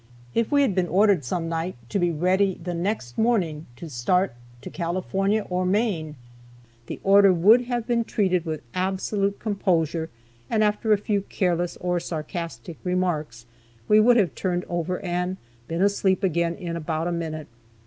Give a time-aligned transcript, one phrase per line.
[0.33, 4.33] If we had been ordered some night to be ready the next morning to start
[4.63, 6.15] to California or Maine,
[6.87, 10.09] the order would have been treated with absolute composure,
[10.49, 13.45] and after a few careless or sarcastic remarks,
[13.87, 15.37] we would have turned over and
[15.67, 17.45] been asleep again in about a minute.